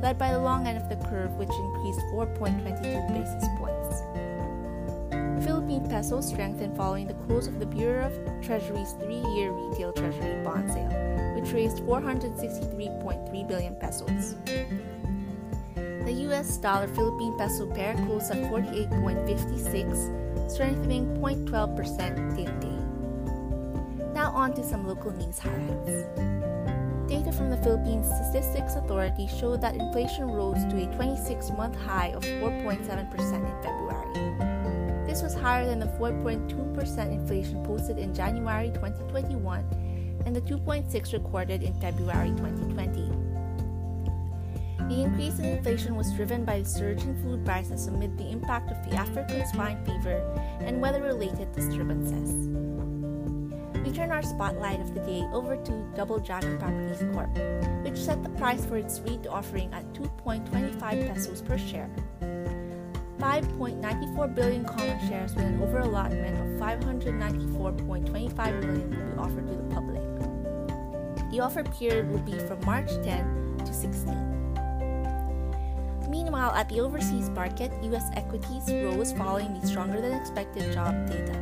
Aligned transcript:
led 0.00 0.18
by 0.18 0.30
the 0.30 0.38
long 0.38 0.68
end 0.68 0.78
of 0.78 0.88
the 0.88 1.04
curve, 1.08 1.34
which 1.34 1.48
increased 1.48 1.98
4.22 2.12 3.08
basis 3.12 3.48
points. 3.58 5.44
Philippine 5.44 5.88
peso 5.88 6.20
strengthened 6.20 6.76
following 6.76 7.08
the 7.08 7.14
close 7.26 7.48
of 7.48 7.58
the 7.58 7.66
Bureau 7.66 8.06
of 8.06 8.40
Treasury's 8.40 8.92
three 9.02 9.24
year 9.34 9.50
retail 9.50 9.92
treasury 9.92 10.44
bond 10.44 10.70
sale, 10.70 11.34
which 11.34 11.52
raised 11.52 11.78
463.3 11.78 13.48
billion 13.48 13.74
pesos. 13.74 14.36
The 16.08 16.24
US 16.32 16.56
dollar 16.56 16.88
Philippine 16.88 17.36
peso 17.36 17.66
pair 17.66 17.92
closed 18.06 18.30
at 18.30 18.38
48.56, 18.50 20.50
strengthening 20.50 21.06
0.12% 21.18 22.34
day. 22.34 22.48
Now 24.14 24.30
on 24.30 24.54
to 24.54 24.64
some 24.64 24.88
local 24.88 25.12
news 25.12 25.38
highlights. 25.38 26.08
Data 27.12 27.30
from 27.30 27.50
the 27.50 27.58
Philippine 27.58 28.02
Statistics 28.02 28.76
Authority 28.76 29.26
showed 29.26 29.60
that 29.60 29.74
inflation 29.74 30.30
rose 30.30 30.64
to 30.70 30.82
a 30.82 30.86
26 30.96 31.50
month 31.50 31.76
high 31.76 32.14
of 32.16 32.22
4.7% 32.22 32.88
in 32.88 33.62
February. 33.62 35.06
This 35.06 35.20
was 35.20 35.34
higher 35.34 35.66
than 35.66 35.78
the 35.78 35.92
4.2% 36.00 37.12
inflation 37.12 37.62
posted 37.66 37.98
in 37.98 38.14
January 38.14 38.70
2021 38.70 39.62
and 40.24 40.34
the 40.34 40.40
2.6 40.40 41.12
recorded 41.12 41.62
in 41.62 41.74
February 41.74 42.30
2020. 42.30 43.07
The 44.88 45.02
increase 45.02 45.38
in 45.38 45.44
inflation 45.44 45.94
was 45.96 46.10
driven 46.14 46.46
by 46.46 46.60
the 46.60 46.64
surge 46.64 47.02
in 47.02 47.14
food 47.22 47.44
prices 47.44 47.88
amid 47.88 48.16
the 48.16 48.30
impact 48.30 48.70
of 48.70 48.82
the 48.88 48.96
African 48.96 49.46
swine 49.46 49.84
fever 49.84 50.22
and 50.60 50.80
weather 50.80 51.02
related 51.02 51.52
disturbances. 51.52 52.48
We 53.84 53.92
turn 53.92 54.10
our 54.10 54.22
spotlight 54.22 54.80
of 54.80 54.94
the 54.94 55.00
day 55.00 55.28
over 55.34 55.56
to 55.56 55.92
Double 55.94 56.18
Dragon 56.18 56.56
Properties 56.58 57.04
Corp, 57.12 57.28
which 57.84 57.98
set 57.98 58.22
the 58.22 58.30
price 58.30 58.64
for 58.64 58.78
its 58.78 59.00
REIT 59.00 59.26
offering 59.26 59.70
at 59.74 59.84
2.25 59.92 60.80
pesos 60.80 61.42
per 61.42 61.58
share. 61.58 61.90
5.94 63.18 64.34
billion 64.34 64.64
common 64.64 64.98
shares 65.06 65.34
with 65.34 65.44
an 65.44 65.58
overallotment 65.58 66.40
of 66.40 66.46
594.25 66.62 68.60
million 68.60 68.90
will 68.90 69.04
be 69.04 69.18
offered 69.18 69.46
to 69.48 69.54
the 69.54 69.64
public. 69.74 70.02
The 71.30 71.40
offer 71.40 71.62
period 71.64 72.10
will 72.10 72.20
be 72.20 72.38
from 72.38 72.58
March 72.64 72.88
10 73.02 73.58
to 73.66 73.74
16. 73.74 74.27
Meanwhile, 76.18 76.58
at 76.58 76.66
the 76.68 76.80
overseas 76.80 77.30
market, 77.30 77.70
US 77.94 78.10
equities 78.16 78.68
rose 78.68 79.12
following 79.12 79.54
the 79.54 79.64
stronger 79.64 80.00
than 80.00 80.14
expected 80.14 80.72
job 80.72 81.06
data. 81.06 81.38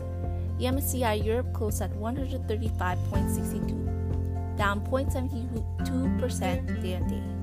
The 0.59 0.65
MSCI 0.65 1.25
Europe 1.25 1.53
closed 1.53 1.81
at 1.81 1.91
135.62, 1.93 4.57
down 4.57 4.81
0.72% 4.85 6.81
day 6.81 6.95
on 6.95 7.07
day. 7.07 7.34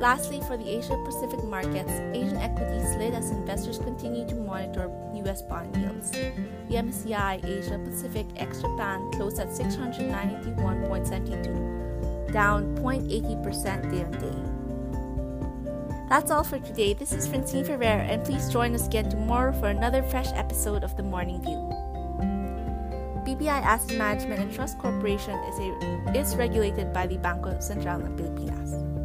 Lastly, 0.00 0.40
for 0.46 0.56
the 0.56 0.68
Asia 0.68 0.96
Pacific 1.04 1.42
markets, 1.42 1.90
Asian 2.14 2.36
equities 2.36 2.92
slid 2.92 3.14
as 3.14 3.30
investors 3.30 3.78
continue 3.78 4.24
to 4.28 4.36
monitor 4.36 4.88
US 5.14 5.42
bond 5.42 5.76
yields. 5.76 6.12
The 6.12 6.30
MSCI 6.70 7.44
Asia 7.44 7.80
Pacific 7.84 8.28
ex 8.36 8.62
Japan 8.62 9.10
closed 9.12 9.40
at 9.40 9.48
691.72, 9.48 12.32
down 12.32 12.76
0.80% 12.76 13.90
day 13.90 14.04
on 14.04 14.12
day. 14.12 14.36
That's 16.08 16.30
all 16.30 16.44
for 16.44 16.60
today. 16.60 16.94
This 16.94 17.12
is 17.12 17.26
Francine 17.26 17.64
Ferrer, 17.64 17.84
and 17.84 18.24
please 18.24 18.48
join 18.50 18.76
us 18.76 18.86
again 18.86 19.10
tomorrow 19.10 19.52
for 19.52 19.66
another 19.66 20.04
fresh 20.04 20.28
episode 20.34 20.84
of 20.84 20.96
The 20.96 21.02
Morning 21.02 21.42
View. 21.42 21.58
BPI 23.26 23.48
Asset 23.48 23.98
Management 23.98 24.40
and 24.40 24.54
Trust 24.54 24.78
Corporation 24.78 25.34
is, 25.34 25.58
a, 25.58 25.76
is 26.16 26.36
regulated 26.36 26.92
by 26.94 27.06
the 27.06 27.18
Bangko 27.18 27.58
Sentral 27.58 28.00
ng 28.00 28.16
Pilipinas. 28.16 28.97